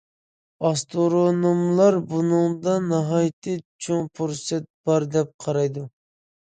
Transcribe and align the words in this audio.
ئاسترونوملار 0.69 1.97
بۇنىڭدا 2.13 2.73
ناھايىتى 2.87 3.57
چوڭ 3.87 4.05
پۇرسەت 4.19 4.69
بار 4.91 5.11
دەپ 5.17 5.35
قارايدۇ. 5.47 5.89